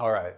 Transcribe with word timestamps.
All 0.00 0.10
right. 0.10 0.36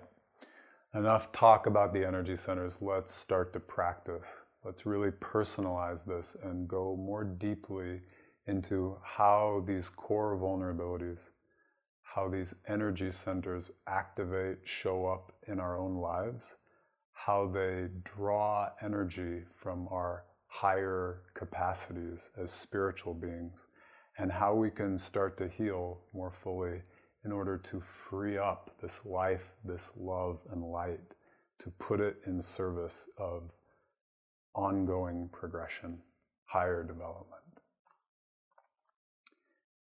Enough 0.94 1.30
talk 1.30 1.66
about 1.66 1.92
the 1.92 2.04
energy 2.04 2.34
centers. 2.34 2.82
Let's 2.82 3.14
start 3.14 3.52
to 3.52 3.60
practice. 3.60 4.26
Let's 4.64 4.84
really 4.84 5.12
personalize 5.12 6.04
this 6.04 6.36
and 6.42 6.66
go 6.66 6.96
more 6.96 7.22
deeply 7.22 8.00
into 8.48 8.98
how 9.04 9.62
these 9.64 9.88
core 9.88 10.36
vulnerabilities, 10.36 11.28
how 12.02 12.28
these 12.28 12.56
energy 12.66 13.12
centers 13.12 13.70
activate, 13.86 14.58
show 14.64 15.06
up 15.06 15.30
in 15.46 15.60
our 15.60 15.78
own 15.78 15.98
lives, 15.98 16.56
how 17.12 17.46
they 17.46 17.86
draw 18.02 18.70
energy 18.82 19.44
from 19.54 19.86
our 19.92 20.24
higher 20.48 21.22
capacities 21.34 22.30
as 22.36 22.50
spiritual 22.50 23.14
beings, 23.14 23.68
and 24.18 24.32
how 24.32 24.52
we 24.52 24.68
can 24.68 24.98
start 24.98 25.36
to 25.36 25.46
heal 25.46 26.00
more 26.12 26.32
fully 26.32 26.80
in 27.24 27.32
order 27.32 27.56
to 27.56 27.80
free 27.80 28.36
up 28.36 28.70
this 28.80 29.00
life, 29.04 29.50
this 29.64 29.90
love 29.96 30.38
and 30.52 30.62
light, 30.62 31.00
to 31.58 31.70
put 31.78 32.00
it 32.00 32.16
in 32.26 32.42
service 32.42 33.08
of 33.18 33.50
ongoing 34.54 35.28
progression, 35.32 35.98
higher 36.46 36.82
development. 36.82 37.30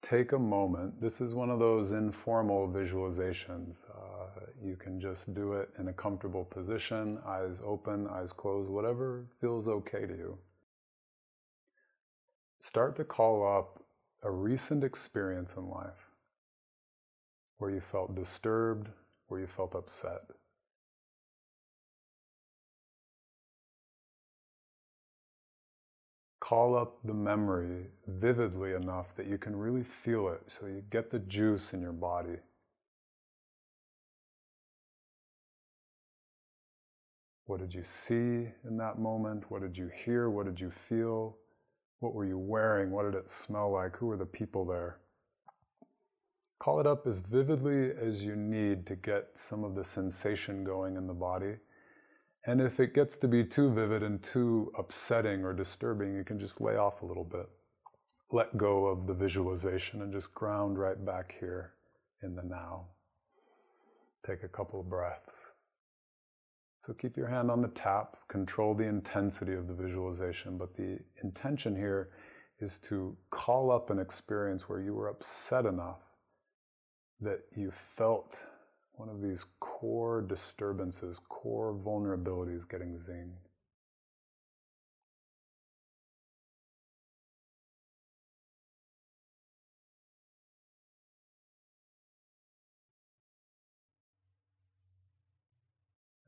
Take 0.03 0.33
a 0.33 0.39
moment. 0.39 1.01
This 1.01 1.21
is 1.21 1.35
one 1.35 1.51
of 1.51 1.61
those 1.61 1.93
informal 1.93 2.69
visualizations. 2.69 3.85
Uh, 3.91 4.41
you 4.65 4.75
can 4.75 5.01
just 5.01 5.33
do 5.35 5.53
it 5.53 5.69
in 5.79 5.89
a 5.89 5.93
comfortable 5.93 6.45
position, 6.45 7.19
eyes 7.27 7.61
open, 7.65 8.09
eyes 8.09 8.33
closed, 8.33 8.71
whatever 8.71 9.27
feels 9.41 9.69
okay 9.69 10.07
to 10.07 10.15
you. 10.15 10.39
Start 12.61 12.97
to 12.97 13.05
call 13.05 13.47
up 13.47 13.85
a 14.23 14.31
recent 14.31 14.83
experience 14.83 15.55
in 15.57 15.69
life 15.69 16.10
where 17.61 17.71
you 17.71 17.81
felt 17.81 18.15
disturbed, 18.15 18.89
where 19.29 19.39
you 19.39 19.47
felt 19.47 19.75
upset. 19.75 20.23
Call 26.41 26.75
up 26.75 26.97
the 27.05 27.15
memory 27.15 27.87
vividly 28.09 28.73
enough 28.73 29.15
that 29.15 29.27
you 29.27 29.37
can 29.37 29.55
really 29.55 29.85
feel 29.85 30.29
it 30.29 30.41
so 30.49 30.67
you 30.67 30.83
get 30.91 31.11
the 31.11 31.19
juice 31.19 31.75
in 31.75 31.83
your 31.83 31.93
body. 31.93 32.39
What 37.45 37.61
did 37.61 37.75
you 37.75 37.85
see 37.85 38.49
in 38.67 38.79
that 38.79 38.99
moment? 38.99 39.51
What 39.51 39.61
did 39.61 39.77
you 39.77 39.91
hear? 40.05 40.31
What 40.31 40.47
did 40.47 40.59
you 40.59 40.71
feel? 40.89 41.37
What 41.99 42.15
were 42.15 42.25
you 42.25 42.39
wearing? 42.39 42.91
What 42.91 43.03
did 43.03 43.15
it 43.15 43.29
smell 43.29 43.71
like? 43.71 43.97
Who 43.97 44.07
were 44.07 44.17
the 44.17 44.25
people 44.25 44.65
there? 44.65 44.97
Call 46.61 46.79
it 46.79 46.87
up 46.87 47.07
as 47.07 47.21
vividly 47.21 47.91
as 47.99 48.23
you 48.23 48.37
need 48.37 48.87
to 48.87 48.95
get 48.95 49.31
some 49.33 49.65
of 49.65 49.75
the 49.75 49.83
sensation 49.83 50.63
going 50.63 50.97
in 50.97 51.07
the 51.07 51.15
body. 51.15 51.55
And 52.47 52.61
if 52.61 52.81
it 52.81 52.95
gets 52.95 53.17
to 53.19 53.29
be 53.29 53.45
too 53.45 53.73
vivid 53.73 54.03
and 54.03 54.23
too 54.23 54.71
upsetting 54.79 55.43
or 55.43 55.55
disturbing, 55.55 56.15
you 56.15 56.23
can 56.23 56.39
just 56.39 56.61
lay 56.61 56.77
off 56.77 57.01
a 57.01 57.07
little 57.07 57.25
bit. 57.25 57.49
Let 58.31 58.59
go 58.59 58.85
of 58.85 59.07
the 59.07 59.15
visualization 59.15 60.03
and 60.03 60.13
just 60.13 60.35
ground 60.35 60.79
right 60.79 61.03
back 61.03 61.35
here 61.41 61.73
in 62.23 62.37
the 62.37 62.43
now. 62.43 62.89
Take 64.27 64.43
a 64.43 64.49
couple 64.49 64.81
of 64.81 64.91
breaths. 64.91 65.35
So 66.85 66.93
keep 66.93 67.17
your 67.17 67.29
hand 67.29 67.51
on 67.51 67.63
the 67.63 67.69
tap, 67.69 68.19
control 68.29 68.75
the 68.75 68.85
intensity 68.85 69.55
of 69.55 69.67
the 69.67 69.75
visualization, 69.75 70.59
but 70.59 70.77
the 70.77 70.99
intention 71.25 71.75
here 71.75 72.11
is 72.61 72.79
to 72.81 73.17
call 73.31 73.71
up 73.71 73.89
an 73.89 73.99
experience 73.99 74.69
where 74.69 74.83
you 74.83 74.93
were 74.93 75.09
upset 75.09 75.65
enough 75.65 76.01
that 77.21 77.41
you 77.57 77.71
felt 77.71 78.39
one 78.95 79.09
of 79.09 79.23
these 79.23 79.47
core 79.61 80.23
disturbances, 80.23 81.21
core 81.29 81.75
vulnerabilities 81.75 82.69
getting 82.69 82.97
zinged. 82.97 83.33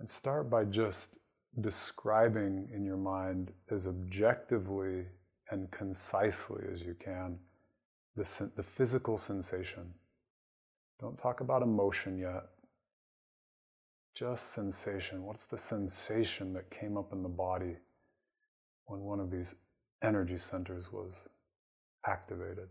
And 0.00 0.11
start 0.11 0.50
by 0.50 0.65
just 0.65 1.19
describing 1.61 2.69
in 2.75 2.84
your 2.84 2.97
mind 2.97 3.53
as 3.71 3.87
objectively 3.87 5.05
and 5.50 5.71
concisely 5.71 6.65
as 6.72 6.83
you 6.83 6.95
can 6.99 7.39
the, 8.16 8.50
the 8.56 8.62
physical 8.62 9.16
sensation. 9.16 9.95
Don't 11.00 11.19
talk 11.19 11.41
about 11.41 11.62
emotion 11.62 12.19
yet. 12.19 12.44
Just 14.14 14.53
sensation. 14.53 15.25
What's 15.25 15.47
the 15.47 15.58
sensation 15.58 16.53
that 16.53 16.70
came 16.70 16.97
up 16.97 17.12
in 17.12 17.22
the 17.22 17.28
body 17.28 17.76
when 18.86 19.00
one 19.00 19.20
of 19.20 19.30
these 19.30 19.54
energy 20.03 20.38
centers 20.38 20.92
was 20.92 21.28
activated? 22.06 22.69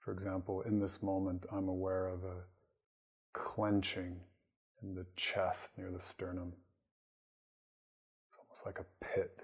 For 0.00 0.12
example, 0.12 0.62
in 0.62 0.80
this 0.80 1.02
moment, 1.02 1.44
I'm 1.52 1.68
aware 1.68 2.08
of 2.08 2.24
a 2.24 2.42
clenching 3.34 4.16
in 4.82 4.94
the 4.94 5.06
chest 5.16 5.70
near 5.76 5.90
the 5.90 6.00
sternum. 6.00 6.52
It's 8.26 8.38
almost 8.38 8.66
like 8.66 8.78
a 8.78 9.04
pit 9.04 9.42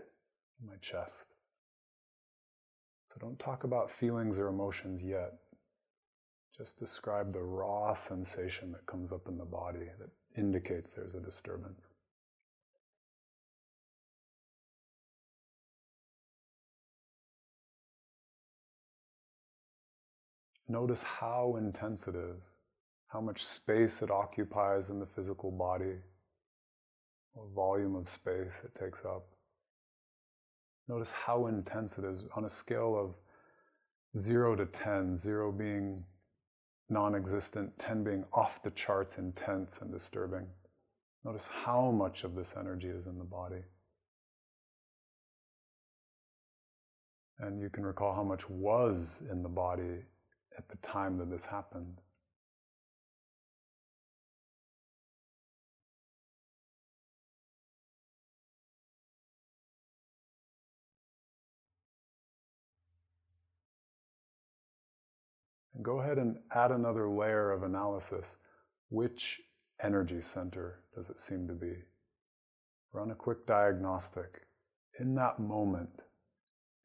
in 0.61 0.67
my 0.67 0.77
chest. 0.81 1.25
So 3.09 3.17
don't 3.21 3.39
talk 3.39 3.65
about 3.65 3.91
feelings 3.91 4.39
or 4.39 4.49
emotions 4.49 5.03
yet. 5.03 5.35
Just 6.57 6.79
describe 6.79 7.33
the 7.33 7.43
raw 7.43 7.95
sensation 7.95 8.71
that 8.73 8.87
comes 8.87 9.11
up 9.11 9.27
in 9.27 9.37
the 9.37 9.45
body 9.45 9.91
that 9.99 10.11
indicates 10.39 10.93
there's 10.93 11.15
a 11.15 11.21
disturbance. 11.21 11.81
Notice 20.69 21.03
how 21.03 21.57
intense 21.59 22.09
it 22.09 22.15
is, 22.15 22.53
how 23.09 23.21
much 23.21 23.45
space 23.45 24.01
it 24.01 24.11
occupies 24.11 24.91
in 24.91 24.99
the 24.99 25.07
physical 25.07 25.51
body, 25.51 25.97
what 27.35 27.49
volume 27.55 27.97
of 27.97 28.09
space 28.09 28.63
it 28.65 28.75
takes 28.75 29.05
up. 29.05 29.27
Notice 30.89 31.11
how 31.11 31.47
intense 31.49 31.99
it 31.99 32.05
is 32.05 32.25
on 32.37 32.45
a 32.45 32.51
scale 32.51 32.97
of 32.97 34.21
0 34.21 34.57
to 34.57 34.67
10, 34.67 35.17
0 35.17 35.53
being 35.53 36.05
non 36.89 37.15
existent, 37.15 37.77
10 37.79 38.05
being 38.05 38.25
off 38.33 38.63
the 38.63 38.71
charts 38.71 39.19
intense 39.19 39.79
and 39.81 39.91
disturbing. 39.91 40.47
Notice 41.25 41.47
how 41.47 41.91
much 41.91 42.25
of 42.25 42.35
this 42.35 42.55
energy 42.59 42.89
is 42.89 43.07
in 43.07 43.19
the 43.19 43.25
body. 43.25 43.63
And 47.39 47.61
you 47.61 47.71
can 47.71 47.85
recall 47.85 48.15
how 48.15 48.23
much 48.23 48.49
was 48.49 49.23
in 49.31 49.43
the 49.43 49.49
body 49.49 50.03
at 50.57 50.69
the 50.69 50.77
time 50.77 51.19
that 51.19 51.31
this 51.31 51.45
happened. 51.45 52.01
And 65.75 65.85
go 65.85 66.01
ahead 66.01 66.19
and 66.19 66.37
add 66.53 66.71
another 66.71 67.09
layer 67.09 67.51
of 67.51 67.63
analysis. 67.63 68.37
Which 68.91 69.41
energy 69.83 70.21
center 70.21 70.81
does 70.95 71.11
it 71.11 71.19
seem 71.19 71.49
to 71.49 71.55
be? 71.55 71.75
Run 72.93 73.11
a 73.11 73.15
quick 73.15 73.47
diagnostic. 73.47 74.43
In 75.01 75.15
that 75.17 75.41
moment, 75.41 76.03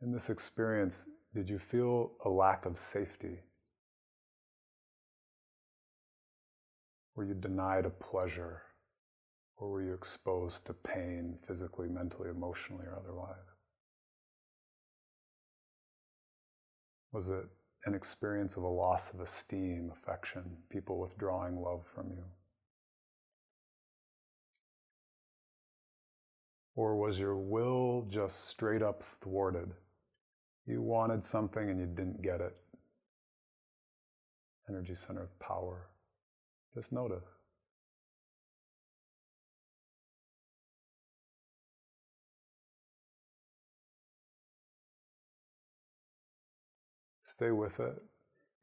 in 0.01 0.11
this 0.11 0.29
experience, 0.29 1.05
did 1.35 1.47
you 1.47 1.59
feel 1.59 2.13
a 2.25 2.29
lack 2.29 2.65
of 2.65 2.79
safety? 2.79 3.39
Were 7.15 7.25
you 7.25 7.35
denied 7.35 7.85
a 7.85 7.91
pleasure? 7.91 8.63
Or 9.57 9.69
were 9.69 9.83
you 9.83 9.93
exposed 9.93 10.65
to 10.65 10.73
pain 10.73 11.37
physically, 11.45 11.89
mentally, 11.89 12.29
emotionally, 12.29 12.85
or 12.85 12.97
otherwise? 12.97 13.35
Was 17.11 17.29
it 17.29 17.45
an 17.89 17.95
experience 17.95 18.55
of 18.55 18.61
a 18.61 18.67
loss 18.67 19.11
of 19.11 19.19
esteem, 19.19 19.91
affection, 19.91 20.43
people 20.69 20.99
withdrawing 20.99 21.59
love 21.59 21.81
from 21.95 22.11
you? 22.11 22.23
Or 26.75 26.95
was 26.95 27.17
your 27.17 27.35
will 27.35 28.05
just 28.07 28.47
straight 28.47 28.83
up 28.83 29.03
thwarted? 29.21 29.71
You 30.67 30.83
wanted 30.83 31.23
something 31.23 31.67
and 31.67 31.79
you 31.79 31.87
didn't 31.87 32.21
get 32.21 32.41
it. 32.41 32.55
Energy 34.69 34.93
center 34.93 35.23
of 35.23 35.39
power. 35.39 35.87
Just 36.75 36.91
notice. 36.91 37.38
Stay 47.39 47.51
with 47.51 47.79
it. 47.79 47.95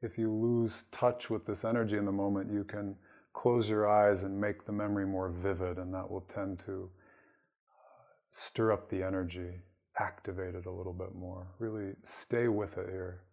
if 0.03 0.19
you 0.19 0.31
lose 0.31 0.83
touch 0.91 1.31
with 1.31 1.47
this 1.47 1.65
energy 1.65 1.97
in 1.97 2.05
the 2.05 2.11
moment, 2.11 2.53
you 2.53 2.63
can 2.63 2.95
close 3.33 3.67
your 3.67 3.89
eyes 3.89 4.21
and 4.21 4.39
make 4.39 4.67
the 4.67 4.71
memory 4.71 5.07
more 5.07 5.29
vivid, 5.29 5.79
and 5.79 5.91
that 5.91 6.07
will 6.07 6.21
tend 6.21 6.59
to 6.59 6.87
uh, 7.71 8.03
stir 8.29 8.71
up 8.71 8.87
the 8.87 9.01
energy, 9.01 9.49
activate 9.99 10.53
it 10.53 10.67
a 10.67 10.71
little 10.71 10.93
bit 10.93 11.15
more. 11.15 11.47
Really 11.57 11.95
stay 12.03 12.49
with 12.49 12.77
it 12.77 12.87
here, 12.87 13.23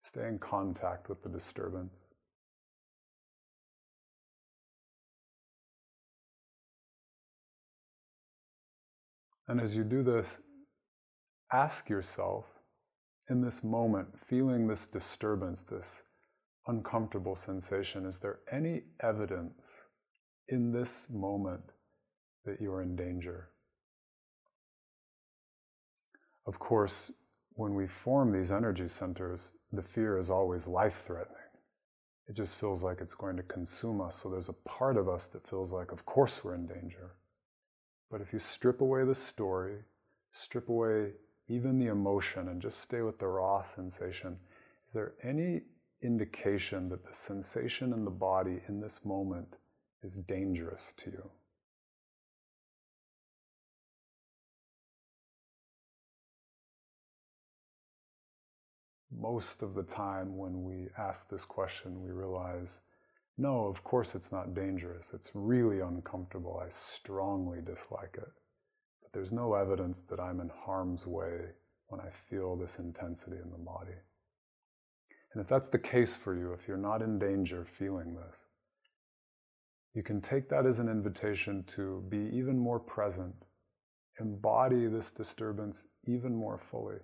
stay 0.00 0.26
in 0.26 0.38
contact 0.38 1.10
with 1.10 1.22
the 1.22 1.28
disturbance. 1.28 2.04
And 9.48 9.60
as 9.60 9.76
you 9.76 9.84
do 9.84 10.02
this, 10.02 10.38
ask 11.52 11.90
yourself 11.90 12.53
in 13.30 13.40
this 13.40 13.64
moment, 13.64 14.08
feeling 14.28 14.66
this 14.66 14.86
disturbance, 14.86 15.62
this 15.62 16.02
uncomfortable 16.66 17.36
sensation, 17.36 18.06
is 18.06 18.18
there 18.18 18.40
any 18.52 18.82
evidence 19.02 19.66
in 20.48 20.72
this 20.72 21.06
moment 21.10 21.62
that 22.44 22.60
you 22.60 22.72
are 22.72 22.82
in 22.82 22.96
danger? 22.96 23.48
Of 26.46 26.58
course, 26.58 27.10
when 27.54 27.74
we 27.74 27.86
form 27.86 28.32
these 28.32 28.50
energy 28.50 28.88
centers, 28.88 29.52
the 29.72 29.82
fear 29.82 30.18
is 30.18 30.28
always 30.28 30.66
life 30.66 31.02
threatening. 31.06 31.36
It 32.26 32.36
just 32.36 32.58
feels 32.58 32.82
like 32.82 33.00
it's 33.00 33.14
going 33.14 33.36
to 33.36 33.42
consume 33.42 34.00
us. 34.00 34.16
So 34.16 34.28
there's 34.28 34.48
a 34.48 34.68
part 34.68 34.96
of 34.96 35.08
us 35.08 35.26
that 35.28 35.46
feels 35.46 35.72
like, 35.72 35.92
of 35.92 36.04
course, 36.04 36.42
we're 36.42 36.54
in 36.54 36.66
danger. 36.66 37.16
But 38.10 38.20
if 38.20 38.32
you 38.32 38.38
strip 38.38 38.80
away 38.80 39.04
the 39.04 39.14
story, 39.14 39.78
strip 40.32 40.68
away 40.68 41.12
even 41.48 41.78
the 41.78 41.86
emotion, 41.86 42.48
and 42.48 42.60
just 42.60 42.80
stay 42.80 43.02
with 43.02 43.18
the 43.18 43.26
raw 43.26 43.62
sensation, 43.62 44.38
is 44.86 44.92
there 44.92 45.14
any 45.22 45.62
indication 46.02 46.88
that 46.88 47.04
the 47.04 47.12
sensation 47.12 47.92
in 47.92 48.04
the 48.04 48.10
body 48.10 48.60
in 48.68 48.80
this 48.80 49.04
moment 49.04 49.56
is 50.02 50.14
dangerous 50.14 50.92
to 50.98 51.10
you? 51.10 51.30
Most 59.10 59.62
of 59.62 59.74
the 59.74 59.82
time, 59.82 60.36
when 60.36 60.64
we 60.64 60.88
ask 60.98 61.28
this 61.28 61.44
question, 61.44 62.02
we 62.02 62.10
realize 62.10 62.80
no, 63.36 63.66
of 63.66 63.82
course 63.82 64.14
it's 64.14 64.30
not 64.30 64.54
dangerous. 64.54 65.10
It's 65.12 65.30
really 65.34 65.80
uncomfortable. 65.80 66.60
I 66.64 66.68
strongly 66.68 67.60
dislike 67.60 68.16
it. 68.16 68.30
There's 69.14 69.32
no 69.32 69.54
evidence 69.54 70.02
that 70.02 70.18
I'm 70.18 70.40
in 70.40 70.50
harm's 70.66 71.06
way 71.06 71.38
when 71.86 72.00
I 72.00 72.10
feel 72.28 72.56
this 72.56 72.80
intensity 72.80 73.36
in 73.36 73.50
the 73.52 73.58
body. 73.58 73.94
And 75.32 75.40
if 75.40 75.48
that's 75.48 75.68
the 75.68 75.78
case 75.78 76.16
for 76.16 76.36
you, 76.36 76.52
if 76.52 76.66
you're 76.66 76.76
not 76.76 77.00
in 77.00 77.20
danger 77.20 77.64
feeling 77.78 78.16
this, 78.16 78.44
you 79.94 80.02
can 80.02 80.20
take 80.20 80.48
that 80.48 80.66
as 80.66 80.80
an 80.80 80.88
invitation 80.88 81.62
to 81.76 82.04
be 82.08 82.28
even 82.34 82.58
more 82.58 82.80
present, 82.80 83.34
embody 84.20 84.88
this 84.88 85.12
disturbance 85.12 85.86
even 86.06 86.34
more 86.34 86.60
fully. 86.70 86.98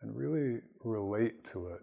and 0.00 0.16
really 0.16 0.60
relate 0.84 1.44
to 1.44 1.68
it 1.68 1.80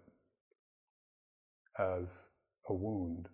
as 1.78 2.30
a 2.68 2.74
wound. 2.74 3.28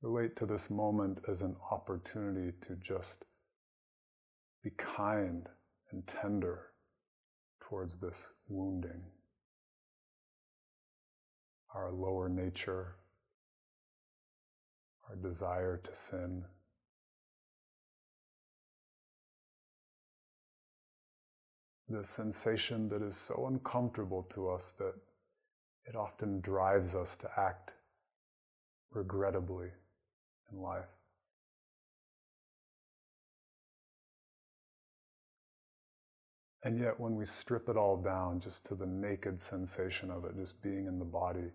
Relate 0.00 0.36
to 0.36 0.46
this 0.46 0.70
moment 0.70 1.18
as 1.28 1.42
an 1.42 1.56
opportunity 1.72 2.52
to 2.60 2.76
just 2.76 3.24
be 4.62 4.70
kind 4.70 5.48
and 5.90 6.06
tender 6.06 6.66
towards 7.60 7.96
this 7.96 8.32
wounding. 8.48 9.02
Our 11.74 11.90
lower 11.90 12.28
nature, 12.28 12.96
our 15.08 15.16
desire 15.16 15.80
to 15.82 15.94
sin. 15.94 16.44
the 21.90 22.04
sensation 22.04 22.86
that 22.90 23.00
is 23.00 23.16
so 23.16 23.46
uncomfortable 23.46 24.22
to 24.34 24.50
us 24.50 24.74
that 24.78 24.92
it 25.86 25.96
often 25.96 26.38
drives 26.40 26.94
us 26.94 27.16
to 27.16 27.30
act 27.38 27.70
regrettably 28.92 29.68
in 30.52 30.60
life. 30.60 30.84
And 36.64 36.78
yet, 36.78 36.98
when 36.98 37.14
we 37.14 37.24
strip 37.24 37.68
it 37.68 37.76
all 37.76 37.96
down 37.96 38.40
just 38.40 38.66
to 38.66 38.74
the 38.74 38.86
naked 38.86 39.40
sensation 39.40 40.10
of 40.10 40.24
it, 40.24 40.36
just 40.36 40.60
being 40.60 40.86
in 40.86 40.98
the 40.98 41.04
body, 41.04 41.50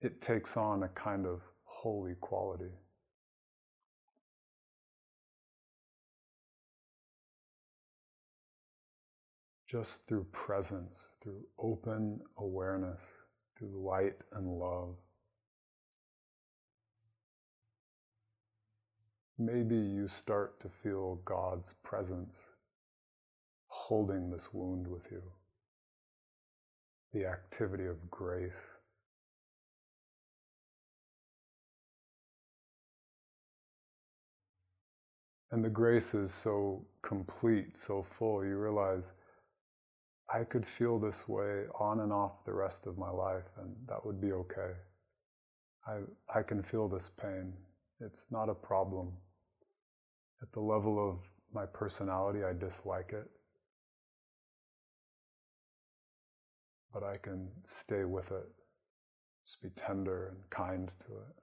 it 0.00 0.20
takes 0.20 0.56
on 0.56 0.82
a 0.82 0.88
kind 0.88 1.26
of 1.26 1.40
holy 1.64 2.14
quality. 2.20 2.72
just 9.74 10.06
through 10.06 10.24
presence, 10.30 11.14
through 11.20 11.42
open 11.58 12.20
awareness, 12.38 13.02
through 13.58 13.84
light 13.84 14.14
and 14.34 14.46
love. 14.46 14.94
Maybe 19.38 19.74
you 19.74 20.06
start 20.06 20.60
to 20.60 20.68
feel 20.68 21.16
God's 21.24 21.74
presence 21.82 22.50
holding 23.66 24.30
this 24.30 24.50
wound 24.52 24.86
with 24.86 25.10
you, 25.10 25.22
the 27.12 27.26
activity 27.26 27.86
of 27.86 28.08
grace. 28.10 28.52
And 35.50 35.64
the 35.64 35.68
grace 35.68 36.14
is 36.14 36.32
so 36.32 36.86
complete, 37.02 37.76
so 37.76 38.04
full, 38.04 38.44
you 38.44 38.56
realize 38.56 39.14
I 40.32 40.44
could 40.44 40.64
feel 40.64 41.00
this 41.00 41.28
way 41.28 41.64
on 41.78 42.00
and 42.00 42.12
off 42.12 42.44
the 42.46 42.52
rest 42.52 42.86
of 42.86 42.98
my 42.98 43.10
life, 43.10 43.50
and 43.60 43.74
that 43.88 44.06
would 44.06 44.20
be 44.20 44.32
okay. 44.32 44.72
I, 45.88 45.98
I 46.38 46.42
can 46.42 46.62
feel 46.62 46.88
this 46.88 47.10
pain. 47.20 47.52
It's 48.00 48.28
not 48.30 48.48
a 48.48 48.54
problem. 48.54 49.12
At 50.44 50.52
the 50.52 50.60
level 50.60 50.98
of 51.08 51.20
my 51.54 51.64
personality, 51.64 52.44
I 52.44 52.52
dislike 52.52 53.14
it. 53.14 53.30
But 56.92 57.02
I 57.02 57.16
can 57.16 57.48
stay 57.62 58.04
with 58.04 58.30
it, 58.30 58.46
just 59.42 59.62
be 59.62 59.70
tender 59.70 60.26
and 60.26 60.50
kind 60.50 60.92
to 61.06 61.12
it. 61.12 61.34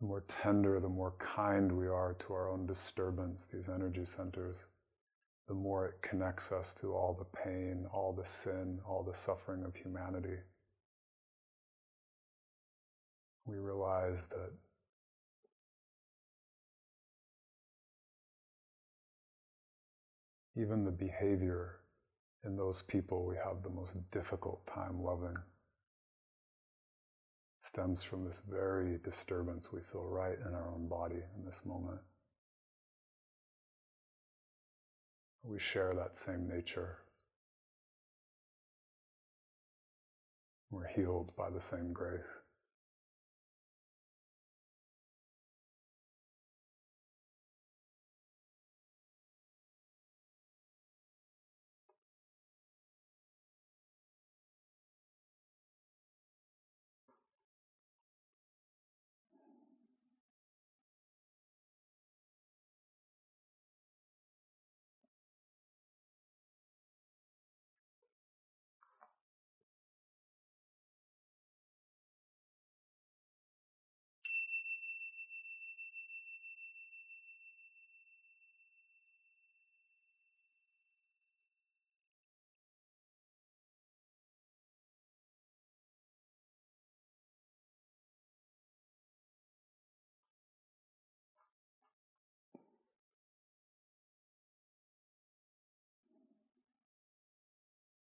The 0.00 0.06
more 0.08 0.24
tender, 0.26 0.80
the 0.80 0.88
more 0.88 1.14
kind 1.20 1.70
we 1.70 1.86
are 1.86 2.14
to 2.26 2.32
our 2.32 2.50
own 2.50 2.66
disturbance, 2.66 3.46
these 3.52 3.68
energy 3.68 4.04
centers, 4.04 4.66
the 5.50 5.56
more 5.56 5.86
it 5.88 6.00
connects 6.00 6.52
us 6.52 6.72
to 6.72 6.94
all 6.94 7.12
the 7.12 7.36
pain, 7.36 7.84
all 7.92 8.12
the 8.12 8.24
sin, 8.24 8.78
all 8.86 9.02
the 9.02 9.16
suffering 9.16 9.64
of 9.64 9.74
humanity. 9.74 10.36
We 13.46 13.56
realize 13.56 14.28
that 14.30 14.52
even 20.54 20.84
the 20.84 20.92
behavior 20.92 21.80
in 22.44 22.56
those 22.56 22.82
people 22.82 23.26
we 23.26 23.34
have 23.34 23.64
the 23.64 23.70
most 23.70 23.94
difficult 24.12 24.64
time 24.68 25.02
loving 25.02 25.36
stems 27.60 28.04
from 28.04 28.24
this 28.24 28.40
very 28.48 28.98
disturbance 29.02 29.72
we 29.72 29.80
feel 29.90 30.04
right 30.04 30.38
in 30.46 30.54
our 30.54 30.72
own 30.72 30.86
body 30.86 31.22
in 31.36 31.44
this 31.44 31.62
moment. 31.64 31.98
We 35.42 35.58
share 35.58 35.94
that 35.94 36.16
same 36.16 36.48
nature. 36.48 36.98
We're 40.70 40.86
healed 40.88 41.32
by 41.36 41.50
the 41.50 41.60
same 41.60 41.92
grace. 41.92 42.20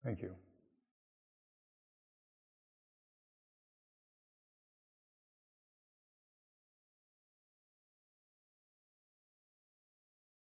Thank 0.07 0.23
you. 0.23 0.46